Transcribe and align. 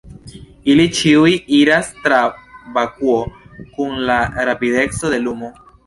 Ili 0.71 0.85
ĉiuj 0.99 1.33
iras 1.59 1.91
tra 2.07 2.19
vakuo 2.79 3.21
kun 3.77 3.97
la 4.13 4.21
rapideco 4.53 5.15
de 5.17 5.27
lumo. 5.29 5.57